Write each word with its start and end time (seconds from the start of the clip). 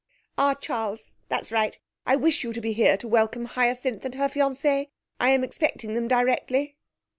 'Ah, 0.35 0.55
Charles, 0.55 1.13
that's 1.29 1.51
right. 1.51 1.79
I 2.07 2.15
wish 2.15 2.43
you 2.43 2.53
to 2.53 2.59
be 2.59 2.73
here 2.73 2.97
to 2.97 3.07
welcome 3.07 3.45
Hyacinth 3.45 4.03
and 4.03 4.15
her 4.15 4.27
fiancé. 4.29 4.87
I'm 5.19 5.43
expecting 5.43 5.93
them 5.93 6.07
directly.' 6.07 6.75